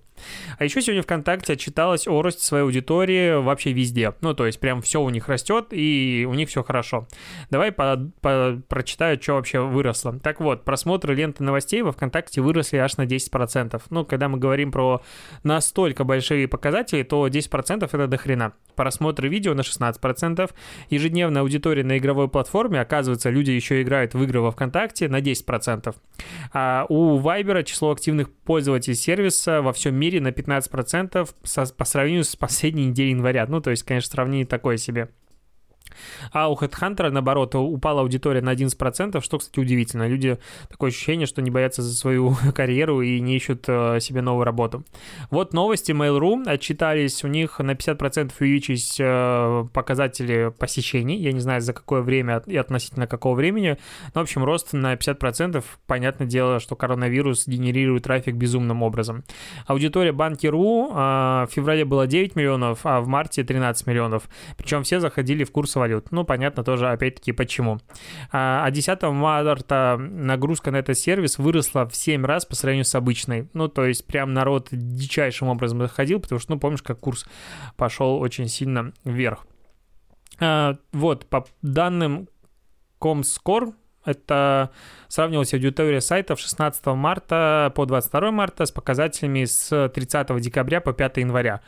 А 0.58 0.64
еще 0.64 0.82
сегодня 0.82 1.02
ВКонтакте 1.02 1.54
отчиталась 1.54 2.08
о 2.08 2.22
росте 2.22 2.44
своей 2.44 2.64
аудитории 2.64 3.42
вообще 3.42 3.74
везде. 3.74 4.14
Ну, 4.22 4.34
то 4.34 4.46
есть 4.46 4.60
прям 4.60 4.82
все 4.82 5.02
у 5.02 5.10
них 5.10 5.28
растет, 5.28 5.68
и 5.72 6.28
у 6.30 6.34
них 6.34 6.50
все 6.50 6.64
хорошо. 6.64 7.08
Давай 7.50 7.72
по, 7.72 8.12
по, 8.22 8.62
прочитаю, 8.68 9.22
что 9.22 9.34
вообще 9.34 9.60
выросло. 9.60 10.20
Так 10.20 10.40
вот, 10.40 10.64
просмотры 10.64 11.16
ленты 11.16 11.44
новостей 11.44 11.82
во 11.82 11.92
ВКонтакте 11.92 12.42
выросли 12.42 12.78
аж 12.78 12.98
на 12.98 13.06
10%. 13.06 13.82
Ну, 13.90 14.06
когда 14.06 14.30
мы 14.30 14.38
говорим 14.38 14.72
про 14.72 15.02
настолько 15.44 16.04
большие 16.04 16.48
показатели, 16.48 17.04
то 17.04 17.28
10% 17.28 17.84
это 17.84 18.08
дохрена. 18.08 18.54
Просмотры 18.76 19.28
видео 19.28 19.54
на 19.54 19.62
16%, 19.62 20.52
ежедневная 20.92 21.42
аудитория 21.42 21.84
на 21.84 21.98
игровой 21.98 22.28
платформе, 22.28 22.80
оказывается, 22.80 23.30
люди 23.30 23.52
еще 23.52 23.82
играют 23.82 24.14
в 24.14 24.24
игры 24.24 24.42
во 24.42 24.52
ВКонтакте 24.52 25.08
на 25.08 25.20
10%. 25.20 25.96
А 26.54 26.86
у 26.90 27.20
Viber 27.20 27.64
число 27.64 27.92
активных 27.92 28.32
пользователей 28.32 28.96
сервиса 28.96 29.62
во 29.62 29.74
всем 29.74 29.96
мире 29.96 30.22
на 30.22 30.30
15% 30.30 31.30
по 31.78 31.86
сравнению 31.86 32.24
с 32.24 32.36
последней 32.36 32.88
неделей 32.88 33.12
января. 33.12 33.46
Ну, 33.48 33.62
то 33.62 33.72
есть, 33.72 33.84
конечно, 33.84 34.12
сравнение 34.12 34.46
такое 34.46 34.78
себе. 34.78 35.10
А 36.32 36.50
у 36.50 36.56
HeadHunter, 36.56 37.10
наоборот, 37.10 37.56
упала 37.56 38.02
аудитория 38.02 38.42
на 38.42 38.54
11%, 38.54 39.22
что, 39.22 39.38
кстати, 39.38 39.60
удивительно. 39.60 40.08
Люди 40.08 40.38
такое 40.70 40.90
ощущение, 40.90 41.28
что 41.28 41.42
не 41.42 41.52
боятся 41.52 41.82
за 41.82 41.94
свою 41.96 42.36
карьеру 42.56 43.02
и 43.02 43.20
не 43.20 43.36
ищут 43.36 43.66
э, 43.68 44.00
себе 44.00 44.22
новую 44.22 44.46
работу. 44.46 44.84
Вот 45.30 45.54
новости 45.54 45.92
Mail.ru 45.92 46.44
отчитались, 46.48 47.24
у 47.24 47.28
них 47.28 47.60
на 47.60 47.72
50% 47.72 48.32
увеличились 48.40 48.98
э, 49.00 49.66
показатели 49.74 50.52
посещений. 50.58 51.18
Я 51.18 51.32
не 51.32 51.40
знаю, 51.40 51.62
за 51.62 51.74
какое 51.74 52.02
время 52.02 52.42
и 52.46 52.58
относительно 52.58 53.08
какого 53.08 53.36
времени. 53.36 53.78
Но, 54.14 54.22
в 54.22 54.24
общем, 54.24 54.44
рост 54.44 54.74
на 54.74 54.94
50%. 54.94 55.64
Понятное 55.88 56.28
дело, 56.28 56.60
что 56.60 56.76
коронавирус 56.76 57.48
генерирует 57.48 58.04
трафик 58.04 58.36
безумным 58.36 58.84
образом. 58.84 59.24
Аудитория 59.66 60.12
Банки.ру 60.12 60.92
э, 60.92 60.94
в 60.94 61.50
феврале 61.52 61.86
было 61.86 62.08
9 62.08 62.36
миллионов, 62.36 62.80
а 62.84 63.02
в 63.02 63.08
марте 63.08 63.44
13 63.44 63.88
миллионов. 63.88 64.24
Причем 64.58 64.84
все 64.84 65.00
заходили 65.00 65.44
в 65.44 65.52
курс 65.52 65.76
валют. 65.82 66.12
Ну, 66.12 66.24
понятно 66.24 66.64
тоже, 66.64 66.90
опять-таки, 66.90 67.32
почему. 67.32 67.80
А 68.32 68.70
10 68.70 69.04
а 69.04 69.12
марта 69.12 69.98
нагрузка 70.00 70.72
на 70.72 70.78
этот 70.78 70.98
сервис 70.98 71.38
выросла 71.40 71.88
в 71.88 71.96
7 71.96 72.24
раз 72.26 72.46
по 72.46 72.56
сравнению 72.56 72.86
с 72.86 72.96
обычной. 72.96 73.50
Ну, 73.54 73.68
то 73.68 73.86
есть 73.86 74.06
прям 74.06 74.34
народ 74.34 74.68
дичайшим 74.72 75.48
образом 75.48 75.80
заходил, 75.80 76.20
потому 76.20 76.40
что, 76.40 76.54
ну, 76.54 76.60
помнишь, 76.60 76.84
как 76.84 77.00
курс 77.00 77.26
пошел 77.76 78.20
очень 78.20 78.48
сильно 78.48 78.94
вверх. 79.04 79.46
А, 80.40 80.78
вот, 80.94 81.26
по 81.26 81.46
данным 81.62 82.30
Comscore, 83.00 83.74
это 84.06 84.72
сравнивалась 85.08 85.54
аудитория 85.54 86.02
сайтов 86.02 86.40
16 86.40 86.86
марта 86.88 87.72
по 87.76 87.86
22 87.86 88.32
марта 88.32 88.66
с 88.66 88.72
показателями 88.72 89.46
с 89.46 89.90
30 89.90 90.40
декабря 90.40 90.82
по 90.82 90.94
5 90.94 91.18
января 91.18 91.62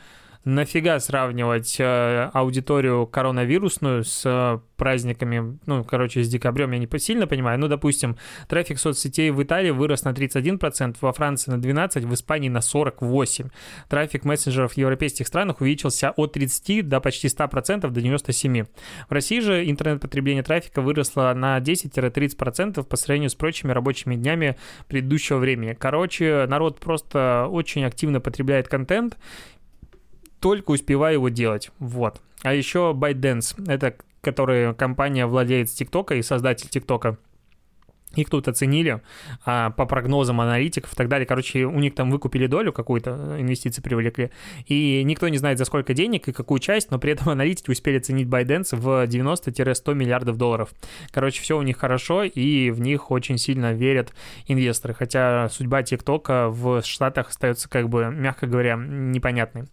нафига 0.44 1.00
сравнивать 1.00 1.76
э, 1.78 2.30
аудиторию 2.32 3.06
коронавирусную 3.06 4.04
с 4.04 4.22
э, 4.24 4.58
праздниками, 4.76 5.58
ну, 5.66 5.84
короче, 5.84 6.22
с 6.22 6.28
декабрем, 6.28 6.72
я 6.72 6.78
не 6.78 6.88
сильно 6.98 7.26
понимаю, 7.26 7.58
ну, 7.58 7.68
допустим, 7.68 8.16
трафик 8.48 8.78
соцсетей 8.78 9.30
в 9.30 9.42
Италии 9.42 9.70
вырос 9.70 10.04
на 10.04 10.10
31%, 10.10 10.96
во 11.00 11.12
Франции 11.12 11.50
на 11.50 11.56
12%, 11.56 12.06
в 12.06 12.14
Испании 12.14 12.48
на 12.48 12.58
48%. 12.58 13.50
Трафик 13.88 14.24
мессенджеров 14.24 14.72
в 14.72 14.76
европейских 14.76 15.26
странах 15.26 15.60
увеличился 15.60 16.10
от 16.10 16.32
30 16.32 16.88
до 16.88 17.00
почти 17.00 17.28
100% 17.28 17.88
до 17.88 18.00
97%. 18.00 18.68
В 19.08 19.12
России 19.12 19.40
же 19.40 19.68
интернет-потребление 19.68 20.42
трафика 20.42 20.82
выросло 20.82 21.32
на 21.34 21.58
10-30% 21.58 22.82
по 22.84 22.96
сравнению 22.96 23.30
с 23.30 23.34
прочими 23.34 23.72
рабочими 23.72 24.14
днями 24.16 24.56
предыдущего 24.88 25.38
времени. 25.38 25.76
Короче, 25.78 26.46
народ 26.48 26.80
просто 26.80 27.48
очень 27.50 27.84
активно 27.84 28.20
потребляет 28.20 28.68
контент, 28.68 29.16
только 30.44 30.72
успеваю 30.72 31.14
его 31.14 31.30
делать. 31.30 31.70
Вот. 31.78 32.20
А 32.42 32.52
еще 32.52 32.94
ByteDance, 32.94 33.66
это 33.66 33.96
которая 34.20 34.74
компания 34.74 35.26
владеет 35.26 35.70
ТикТока 35.70 36.16
и 36.16 36.22
создатель 36.22 36.68
ТикТока 36.68 37.16
их 38.16 38.30
тут 38.30 38.48
оценили 38.48 39.00
а, 39.44 39.70
по 39.70 39.86
прогнозам 39.86 40.40
аналитиков 40.40 40.92
и 40.92 40.96
так 40.96 41.08
далее. 41.08 41.26
Короче, 41.26 41.64
у 41.64 41.78
них 41.80 41.94
там 41.94 42.10
выкупили 42.10 42.46
долю 42.46 42.72
какую-то, 42.72 43.36
инвестиции 43.38 43.82
привлекли. 43.82 44.30
И 44.66 45.02
никто 45.04 45.28
не 45.28 45.38
знает, 45.38 45.58
за 45.58 45.64
сколько 45.64 45.94
денег 45.94 46.28
и 46.28 46.32
какую 46.32 46.58
часть, 46.58 46.90
но 46.90 46.98
при 46.98 47.12
этом 47.12 47.30
аналитики 47.30 47.70
успели 47.70 47.98
оценить 47.98 48.28
ByteDance 48.28 48.72
в 48.72 49.04
90-100 49.06 49.94
миллиардов 49.94 50.36
долларов. 50.36 50.70
Короче, 51.10 51.42
все 51.42 51.58
у 51.58 51.62
них 51.62 51.78
хорошо, 51.78 52.24
и 52.24 52.70
в 52.70 52.80
них 52.80 53.10
очень 53.10 53.38
сильно 53.38 53.72
верят 53.72 54.12
инвесторы. 54.46 54.94
Хотя 54.94 55.48
судьба 55.50 55.82
ТикТока 55.82 56.48
в 56.48 56.82
Штатах 56.82 57.28
остается, 57.30 57.68
как 57.68 57.88
бы, 57.88 58.10
мягко 58.10 58.46
говоря, 58.46 58.76
непонятной. 58.76 59.64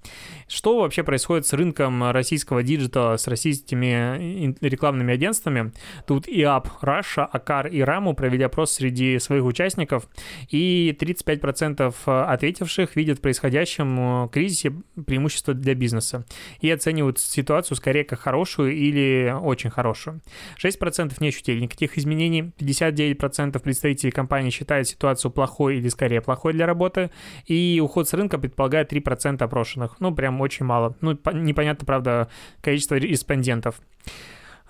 Что 0.47 0.81
вообще 0.81 1.03
происходит 1.03 1.45
с 1.47 1.53
рынком 1.53 2.11
российского 2.11 2.63
digital 2.63 3.05
а, 3.05 3.17
с 3.17 3.27
российскими 3.27 4.55
рекламными 4.61 5.13
агентствами? 5.13 5.71
Тут 6.07 6.27
и 6.27 6.41
App 6.41 6.67
Russia, 6.81 7.27
Акар 7.31 7.67
и 7.67 7.81
Раму 7.81 8.13
провели 8.13 8.30
опрос 8.39 8.71
среди 8.71 9.19
своих 9.19 9.43
участников, 9.45 10.07
и 10.49 10.95
35% 10.99 11.93
ответивших 12.05 12.95
видят 12.95 13.19
в 13.19 13.21
происходящем 13.21 14.25
э, 14.25 14.29
кризисе 14.29 14.73
преимущество 15.05 15.53
для 15.53 15.75
бизнеса 15.75 16.25
и 16.59 16.69
оценивают 16.69 17.19
ситуацию 17.19 17.77
скорее 17.77 18.03
как 18.03 18.19
хорошую 18.19 18.73
или 18.73 19.33
очень 19.41 19.69
хорошую. 19.69 20.21
6% 20.63 21.13
не 21.19 21.29
ощутили 21.29 21.59
никаких 21.59 21.97
изменений, 21.97 22.51
59% 22.57 23.59
представителей 23.59 24.11
компании 24.11 24.49
считают 24.49 24.87
ситуацию 24.87 25.31
плохой 25.31 25.77
или 25.77 25.89
скорее 25.89 26.21
плохой 26.21 26.53
для 26.53 26.65
работы, 26.65 27.11
и 27.45 27.81
уход 27.83 28.07
с 28.07 28.13
рынка 28.13 28.37
предполагает 28.37 28.91
3% 28.91 29.41
опрошенных. 29.43 29.99
Ну, 29.99 30.13
прям 30.13 30.39
очень 30.41 30.65
мало. 30.65 30.95
Ну, 31.01 31.17
непонятно, 31.33 31.85
правда, 31.85 32.29
количество 32.61 32.95
респондентов. 32.95 33.81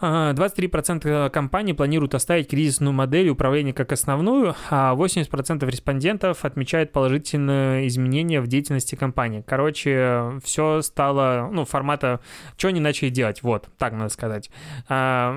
23% 0.02 1.30
компаний 1.30 1.74
планируют 1.74 2.16
оставить 2.16 2.50
кризисную 2.50 2.94
модель 2.94 3.30
управления 3.30 3.74
как 3.74 3.92
основную, 3.92 4.56
а 4.70 4.96
80% 4.96 5.70
респондентов 5.70 6.44
отмечают 6.44 6.92
положительные 6.92 7.88
изменения 7.88 8.42
в 8.42 8.48
деятельности 8.48 8.96
компании. 8.96 9.44
Короче, 9.46 10.40
все 10.44 10.82
стало, 10.82 11.50
ну, 11.52 11.66
формата, 11.66 12.20
что 12.58 12.70
они 12.70 12.80
начали 12.80 13.10
делать, 13.10 13.44
вот, 13.44 13.70
так 13.78 13.94
надо 13.94 14.10
сказать. 14.10 14.50
А, 14.90 15.36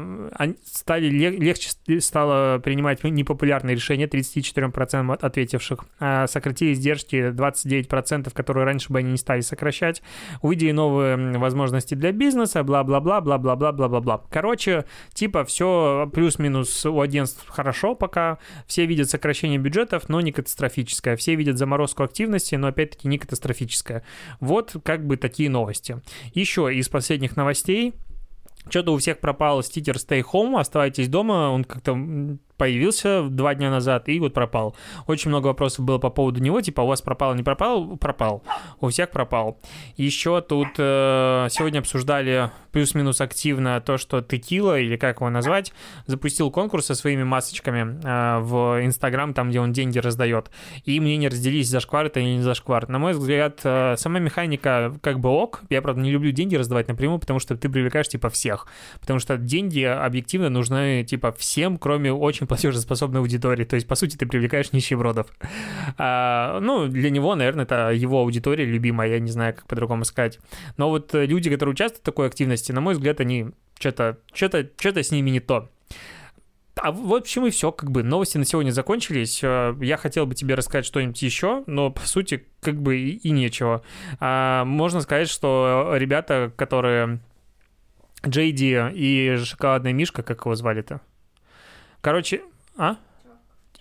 стали 0.64 1.06
легче 1.08 1.70
стало 2.00 2.58
принимать 2.58 3.04
непопулярные 3.04 3.74
решения 3.74 4.06
34% 4.06 5.18
ответивших, 5.20 5.84
а 6.00 6.26
сократили 6.26 6.72
издержки 6.72 7.30
29%, 7.30 8.32
которые 8.32 8.64
раньше 8.64 8.92
бы 8.92 9.00
они 9.00 9.12
не 9.12 9.18
стали 9.18 9.40
сокращать, 9.40 10.02
увидели 10.42 10.72
новые 10.72 11.38
возможности 11.38 11.94
для 11.94 12.12
бизнеса, 12.12 12.62
бла-бла-бла, 12.62 13.20
бла-бла-бла-бла-бла-бла. 13.20 14.22
Короче, 14.30 14.53
Короче, 14.54 14.84
типа 15.12 15.44
все 15.44 16.08
плюс-минус 16.14 16.86
у 16.86 17.00
агентств 17.00 17.44
хорошо 17.48 17.96
пока. 17.96 18.38
Все 18.68 18.86
видят 18.86 19.10
сокращение 19.10 19.58
бюджетов, 19.58 20.08
но 20.08 20.20
не 20.20 20.30
катастрофическое. 20.30 21.16
Все 21.16 21.34
видят 21.34 21.58
заморозку 21.58 22.04
активности, 22.04 22.54
но 22.54 22.68
опять-таки 22.68 23.08
не 23.08 23.18
катастрофическое. 23.18 24.04
Вот 24.38 24.76
как 24.84 25.04
бы 25.08 25.16
такие 25.16 25.50
новости. 25.50 26.00
Еще 26.34 26.72
из 26.72 26.88
последних 26.88 27.34
новостей 27.34 27.94
что-то 28.68 28.92
у 28.92 28.98
всех 28.98 29.18
пропал 29.18 29.60
стикер 29.64 29.96
Stay 29.96 30.22
Home, 30.32 30.60
оставайтесь 30.60 31.08
дома, 31.08 31.50
он 31.50 31.64
как-то 31.64 31.98
появился 32.56 33.22
два 33.28 33.54
дня 33.54 33.70
назад 33.70 34.08
и 34.08 34.18
вот 34.20 34.34
пропал. 34.34 34.76
Очень 35.06 35.30
много 35.30 35.48
вопросов 35.48 35.84
было 35.84 35.98
по 35.98 36.10
поводу 36.10 36.40
него, 36.40 36.60
типа, 36.60 36.80
у 36.82 36.86
вас 36.86 37.02
пропал, 37.02 37.34
не 37.34 37.42
пропал? 37.42 37.96
Пропал. 37.96 38.42
У 38.80 38.88
всех 38.88 39.10
пропал. 39.10 39.58
Еще 39.96 40.40
тут 40.40 40.68
э, 40.78 41.48
сегодня 41.50 41.80
обсуждали 41.80 42.50
плюс-минус 42.72 43.20
активно 43.20 43.80
то, 43.80 43.98
что 43.98 44.20
Текила, 44.20 44.78
или 44.78 44.96
как 44.96 45.20
его 45.20 45.30
назвать, 45.30 45.72
запустил 46.06 46.50
конкурс 46.50 46.86
со 46.86 46.94
своими 46.94 47.22
масочками 47.22 48.00
э, 48.02 48.40
в 48.40 48.84
Инстаграм, 48.84 49.32
там, 49.32 49.50
где 49.50 49.60
он 49.60 49.72
деньги 49.72 49.98
раздает. 49.98 50.50
И 50.84 50.98
мнения 51.00 51.28
разделились, 51.28 51.68
зашквар 51.68 52.06
это 52.06 52.20
или 52.20 52.36
не 52.36 52.42
зашквар. 52.42 52.88
На 52.88 52.98
мой 52.98 53.12
взгляд, 53.12 53.60
э, 53.64 53.94
сама 53.96 54.18
механика 54.18 54.92
как 55.02 55.20
бы 55.20 55.28
ок. 55.28 55.62
Я, 55.70 55.82
правда, 55.82 56.02
не 56.02 56.10
люблю 56.10 56.32
деньги 56.32 56.56
раздавать 56.56 56.88
напрямую, 56.88 57.20
потому 57.20 57.38
что 57.38 57.56
ты 57.56 57.68
привлекаешь, 57.68 58.08
типа, 58.08 58.28
всех. 58.28 58.66
Потому 59.00 59.18
что 59.20 59.36
деньги 59.36 59.82
объективно 59.82 60.48
нужны, 60.48 61.04
типа, 61.04 61.32
всем, 61.32 61.78
кроме 61.78 62.12
очень 62.12 62.43
платежеспособной 62.46 63.20
аудитории. 63.20 63.64
То 63.64 63.76
есть, 63.76 63.86
по 63.86 63.94
сути, 63.94 64.16
ты 64.16 64.26
привлекаешь 64.26 64.72
нищебродов. 64.72 65.26
А, 65.98 66.60
ну, 66.60 66.86
для 66.86 67.10
него, 67.10 67.34
наверное, 67.34 67.64
это 67.64 67.90
его 67.90 68.20
аудитория 68.20 68.64
любимая, 68.64 69.10
я 69.10 69.20
не 69.20 69.30
знаю, 69.30 69.54
как 69.54 69.66
по-другому 69.66 70.04
сказать. 70.04 70.38
Но 70.76 70.88
вот 70.90 71.14
люди, 71.14 71.50
которые 71.50 71.72
участвуют 71.72 72.02
в 72.02 72.04
такой 72.04 72.26
активности, 72.26 72.72
на 72.72 72.80
мой 72.80 72.94
взгляд, 72.94 73.20
они 73.20 73.50
что-то 73.78 74.18
что-то 74.32 74.68
что-то 74.78 75.02
с 75.02 75.10
ними 75.10 75.30
не 75.30 75.40
то. 75.40 75.70
А 76.76 76.90
в 76.90 77.14
общем 77.14 77.46
и 77.46 77.50
все, 77.50 77.70
как 77.70 77.90
бы 77.90 78.02
новости 78.02 78.36
на 78.36 78.44
сегодня 78.44 78.70
закончились. 78.72 79.40
Э, 79.42 79.76
я 79.80 79.96
хотел 79.96 80.26
бы 80.26 80.34
тебе 80.34 80.54
рассказать 80.54 80.84
что-нибудь 80.84 81.22
еще, 81.22 81.62
но 81.66 81.90
по 81.90 82.00
сути 82.06 82.46
как 82.60 82.80
бы 82.82 82.96
и, 82.96 83.10
и 83.16 83.30
нечего. 83.30 83.82
А, 84.18 84.64
можно 84.64 85.00
сказать, 85.00 85.28
что 85.28 85.92
ребята, 85.94 86.52
которые 86.56 87.20
Джейди 88.26 88.90
и 88.92 89.36
шоколадная 89.44 89.92
мишка, 89.92 90.22
как 90.22 90.40
его 90.44 90.54
звали-то? 90.54 91.00
Короче, 92.04 92.42
а? 92.76 92.98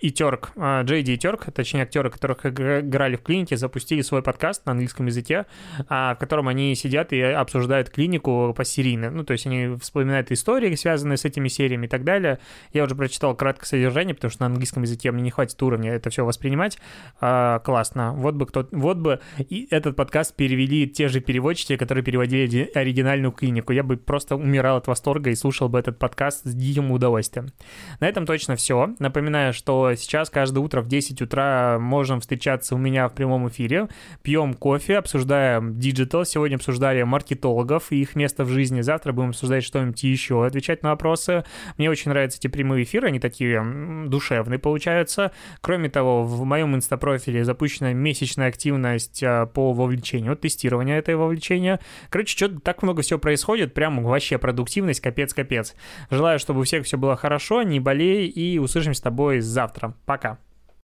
И 0.00 0.10
Терк, 0.10 0.52
а, 0.56 0.82
Джейди 0.82 1.12
и 1.12 1.18
Терк, 1.18 1.46
точнее 1.52 1.82
актеры, 1.82 2.10
которых 2.10 2.44
играли 2.46 3.16
в 3.16 3.22
клинике, 3.22 3.56
запустили 3.56 4.02
свой 4.02 4.22
подкаст 4.22 4.66
на 4.66 4.72
английском 4.72 5.06
языке, 5.06 5.46
а, 5.88 6.14
в 6.14 6.18
котором 6.18 6.48
они 6.48 6.74
сидят 6.74 7.12
и 7.12 7.20
обсуждают 7.20 7.90
клинику 7.90 8.52
посерийно. 8.56 9.10
Ну, 9.10 9.24
то 9.24 9.32
есть 9.32 9.46
они 9.46 9.76
вспоминают 9.80 10.30
истории, 10.32 10.74
связанные 10.74 11.16
с 11.16 11.24
этими 11.24 11.48
сериями 11.48 11.86
и 11.86 11.88
так 11.88 12.04
далее. 12.04 12.38
Я 12.72 12.84
уже 12.84 12.94
прочитал 12.94 13.34
краткое 13.34 13.66
содержание, 13.66 14.14
потому 14.14 14.30
что 14.30 14.42
на 14.42 14.46
английском 14.46 14.82
языке 14.82 15.10
мне 15.12 15.22
не 15.22 15.30
хватит 15.30 15.62
уровня 15.62 15.92
это 15.92 16.10
все 16.10 16.24
воспринимать. 16.24 16.78
А, 17.20 17.60
классно. 17.60 18.12
Вот 18.12 18.34
бы 18.34 18.46
кто, 18.46 18.68
вот 18.72 18.98
бы 18.98 19.20
и 19.38 19.66
этот 19.70 19.96
подкаст 19.96 20.34
перевели 20.34 20.88
те 20.88 21.08
же 21.08 21.20
переводчики, 21.20 21.76
которые 21.76 22.04
переводили 22.04 22.70
оригинальную 22.74 23.32
клинику. 23.32 23.72
Я 23.72 23.82
бы 23.82 23.96
просто 23.96 24.36
умирал 24.36 24.76
от 24.76 24.86
восторга 24.86 25.30
и 25.30 25.34
слушал 25.34 25.68
бы 25.68 25.78
этот 25.78 25.98
подкаст 25.98 26.44
с 26.44 26.54
диким 26.54 26.90
удовольствием. 26.90 27.52
На 28.00 28.08
этом 28.08 28.26
точно 28.26 28.56
все. 28.56 28.94
Напоминаю, 28.98 29.52
что 29.52 29.83
сейчас 29.96 30.30
каждое 30.30 30.60
утро 30.60 30.80
в 30.80 30.88
10 30.88 31.22
утра 31.22 31.78
можем 31.78 32.20
встречаться 32.20 32.74
у 32.74 32.78
меня 32.78 33.08
в 33.08 33.14
прямом 33.14 33.48
эфире, 33.48 33.88
пьем 34.22 34.54
кофе, 34.54 34.98
обсуждаем 34.98 35.78
digital, 35.78 36.24
сегодня 36.24 36.56
обсуждали 36.56 37.02
маркетологов 37.02 37.92
и 37.92 38.00
их 38.00 38.16
место 38.16 38.44
в 38.44 38.48
жизни, 38.48 38.80
завтра 38.80 39.12
будем 39.12 39.30
обсуждать 39.30 39.64
что-нибудь 39.64 40.02
еще, 40.02 40.44
отвечать 40.44 40.82
на 40.82 40.90
вопросы. 40.90 41.44
Мне 41.78 41.90
очень 41.90 42.10
нравятся 42.10 42.38
эти 42.38 42.48
прямые 42.48 42.84
эфиры, 42.84 43.08
они 43.08 43.20
такие 43.20 43.62
душевные 44.06 44.58
получаются. 44.58 45.32
Кроме 45.60 45.88
того, 45.88 46.24
в 46.24 46.44
моем 46.44 46.74
инстапрофиле 46.74 47.44
запущена 47.44 47.92
месячная 47.92 48.48
активность 48.48 49.22
а, 49.22 49.46
по 49.46 49.72
вовлечению, 49.72 50.36
тестирование 50.36 50.98
этого 50.98 51.24
вовлечения. 51.24 51.80
Короче, 52.08 52.36
что-то 52.36 52.60
так 52.60 52.82
много 52.82 53.02
всего 53.02 53.18
происходит, 53.18 53.74
прям 53.74 54.02
вообще 54.02 54.38
продуктивность 54.38 55.00
капец-капец. 55.00 55.74
Желаю, 56.10 56.38
чтобы 56.38 56.60
у 56.60 56.64
всех 56.64 56.84
все 56.84 56.96
было 56.96 57.16
хорошо, 57.16 57.62
не 57.62 57.80
болей, 57.80 58.28
и 58.28 58.58
услышимся 58.58 59.00
с 59.00 59.02
тобой 59.02 59.40
завтра 59.40 59.73
завтра. 59.74 59.94
Пока. 60.06 60.38